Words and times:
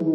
Yeah. 0.00 0.06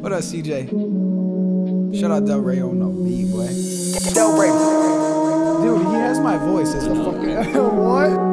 What 0.00 0.12
up, 0.12 0.20
CJ? 0.20 0.68
Shout 1.98 2.10
out 2.10 2.24
Delray 2.24 2.62
on 2.62 2.78
the 2.78 2.88
beat, 3.08 3.32
boy. 3.32 3.46
Delray. 4.12 4.52
Dude, 5.62 5.86
he 5.86 5.94
has 5.94 6.20
my 6.20 6.36
voice 6.36 6.74
as 6.74 6.88
a 6.88 6.94
fucking. 6.94 7.54
what? 7.78 8.23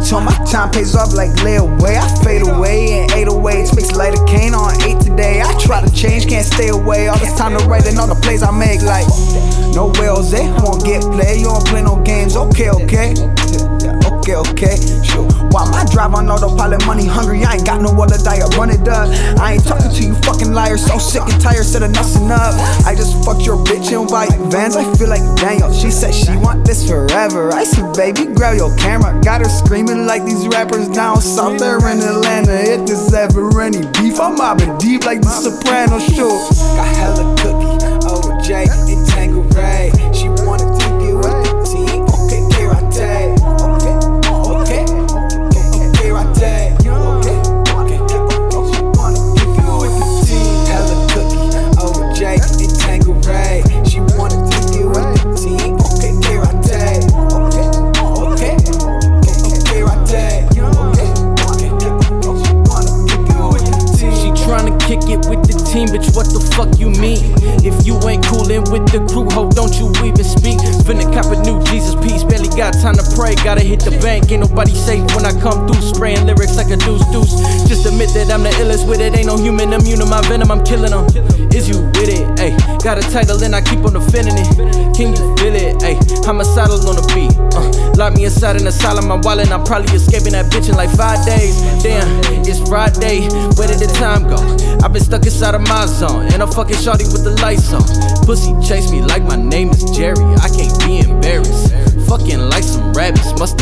Till 0.00 0.20
my 0.20 0.32
time 0.50 0.70
pays 0.70 0.96
off 0.96 1.12
like 1.12 1.30
layaway. 1.44 1.98
I 2.00 2.24
fade 2.24 2.42
away 2.42 3.02
and 3.02 3.12
ate 3.12 3.28
808s 3.28 3.76
mix 3.76 3.92
lighter 3.92 4.22
cane 4.24 4.54
on 4.54 4.80
eight 4.82 5.00
today. 5.00 5.42
I 5.42 5.52
try 5.60 5.84
to 5.84 5.92
change, 5.92 6.28
can't 6.28 6.46
stay 6.46 6.68
away. 6.68 7.08
All 7.08 7.18
this 7.18 7.36
time 7.36 7.56
to 7.58 7.64
write 7.66 7.86
and 7.86 7.98
all 7.98 8.08
the 8.08 8.20
plays 8.20 8.42
I 8.42 8.50
make 8.50 8.82
like 8.82 9.06
no 9.74 9.92
whales, 10.00 10.32
Jose. 10.32 10.50
Won't 10.62 10.84
get 10.84 11.02
play. 11.02 11.38
You 11.38 11.44
don't 11.44 11.66
play 11.66 11.82
no 11.82 11.96
games. 12.02 12.36
Okay, 12.36 12.70
okay. 12.70 13.14
Okay, 14.22 14.38
okay, 14.38 14.78
sure. 15.02 15.26
Why 15.50 15.66
my 15.66 15.82
drive 15.90 16.14
on 16.14 16.30
autopilot, 16.30 16.86
money 16.86 17.04
hungry? 17.04 17.42
I 17.42 17.54
ain't 17.54 17.66
got 17.66 17.82
no 17.82 17.90
other 18.00 18.16
diet, 18.22 18.54
run 18.56 18.70
it 18.70 18.86
up. 18.86 19.10
I 19.42 19.54
ain't 19.54 19.66
talking 19.66 19.90
to 19.90 20.02
you 20.02 20.14
fucking 20.22 20.52
liars, 20.52 20.86
so 20.86 20.96
sick 20.98 21.22
and 21.26 21.42
tired, 21.42 21.66
said 21.66 21.82
enough's 21.82 22.14
enough. 22.14 22.54
I 22.86 22.94
just 22.94 23.18
fucked 23.26 23.42
your 23.42 23.58
bitch 23.66 23.90
in 23.90 24.06
white 24.06 24.30
vans, 24.46 24.76
I 24.76 24.86
feel 24.94 25.08
like 25.08 25.26
Daniel. 25.42 25.72
She 25.74 25.90
said 25.90 26.14
she 26.14 26.36
want 26.36 26.64
this 26.64 26.88
forever. 26.88 27.50
I 27.52 27.64
said, 27.64 27.96
baby, 27.96 28.32
grab 28.32 28.56
your 28.56 28.70
camera. 28.78 29.20
Got 29.22 29.40
her 29.40 29.50
screaming 29.50 30.06
like 30.06 30.24
these 30.24 30.46
rappers 30.46 30.86
down 30.86 31.20
south 31.20 31.58
there 31.58 31.82
in 31.90 31.98
Atlanta. 31.98 32.54
If 32.54 32.86
there's 32.86 33.12
ever 33.12 33.60
any 33.60 33.82
beef, 33.98 34.20
I'm 34.20 34.36
mobbing 34.36 34.78
deep 34.78 35.04
like 35.04 35.20
the 35.20 35.34
Soprano 35.34 35.98
show. 35.98 36.30
Got 36.78 36.94
hella 36.94 37.34
cookie, 37.42 37.51
bitch. 65.92 66.16
What 66.16 66.32
the 66.32 66.40
fuck 66.56 66.80
you 66.80 66.88
mean? 66.88 67.20
If 67.60 67.76
you 67.86 68.00
ain't 68.08 68.24
coolin' 68.24 68.64
with 68.72 68.88
the 68.88 69.04
crew, 69.04 69.28
ho, 69.28 69.52
don't 69.52 69.76
you 69.76 69.92
even 70.00 70.24
speak? 70.24 70.58
Finna 70.88 71.04
cop 71.12 71.28
a 71.28 71.36
new 71.44 71.60
Jesus 71.68 71.94
piece, 72.00 72.24
barely 72.24 72.48
got 72.56 72.72
time 72.80 72.96
to 72.96 73.04
pray. 73.12 73.36
Gotta 73.44 73.60
hit 73.60 73.84
the 73.84 73.92
bank, 74.00 74.32
ain't 74.32 74.48
nobody 74.48 74.72
safe 74.72 75.04
when 75.12 75.28
I 75.28 75.36
come 75.44 75.68
through. 75.68 75.82
Spraying 75.84 76.24
lyrics 76.24 76.56
like 76.56 76.72
a 76.72 76.80
deuce 76.80 77.04
deuce. 77.12 77.36
Just 77.68 77.84
admit 77.84 78.08
that 78.16 78.32
I'm 78.32 78.42
the 78.42 78.50
illest 78.64 78.88
with 78.88 79.00
it. 79.00 79.14
Ain't 79.14 79.28
no 79.28 79.36
human 79.36 79.72
immune 79.72 80.00
to 80.00 80.06
my 80.06 80.24
venom, 80.26 80.50
I'm 80.50 80.64
killing 80.64 80.90
them. 80.90 81.04
Is 81.52 81.68
you 81.68 81.84
with 82.00 82.08
it? 82.08 82.24
Ayy, 82.40 82.56
got 82.82 82.96
a 82.96 83.04
title 83.12 83.36
and 83.44 83.54
I 83.54 83.60
keep 83.60 83.84
on 83.84 83.92
defending 83.92 84.40
it. 84.40 84.81
Can 84.94 85.16
you 85.16 85.24
feel 85.36 85.54
it? 85.56 85.80
Ayy, 85.80 85.96
homicidal 86.24 86.76
on 86.88 86.96
the 86.96 87.04
beat. 87.16 87.32
Uh, 87.56 87.64
lock 87.96 88.14
me 88.14 88.24
inside 88.24 88.56
an 88.56 88.66
asylum, 88.66 89.10
I'm 89.10 89.20
wildin'. 89.22 89.50
I'm 89.50 89.64
probably 89.64 89.94
escaping 89.96 90.32
that 90.32 90.52
bitch 90.52 90.68
in 90.68 90.76
like 90.76 90.90
five 90.90 91.24
days. 91.24 91.56
Damn, 91.82 92.06
it's 92.44 92.60
Friday. 92.68 93.28
Where 93.56 93.68
did 93.68 93.80
the 93.80 93.90
time 93.98 94.28
go? 94.28 94.36
I've 94.84 94.92
been 94.92 95.02
stuck 95.02 95.24
inside 95.24 95.54
of 95.54 95.62
my 95.62 95.86
zone, 95.86 96.26
and 96.32 96.42
I'm 96.42 96.50
fucking 96.50 96.76
shawty 96.76 97.08
with 97.10 97.24
the 97.24 97.34
lights 97.40 97.72
on. 97.72 97.82
Pussy 98.26 98.52
chase 98.66 98.90
me 98.92 99.00
like 99.02 99.22
my 99.22 99.36
name 99.36 99.70
is 99.70 99.82
Jerry. 99.96 100.22
I 100.44 100.48
can't 100.52 100.76
be 100.84 101.00
embarrassed. 101.00 101.72
Fucking 102.08 102.38
like 102.52 102.64
some 102.64 102.92
rabbits, 102.92 103.32
must 103.38 103.56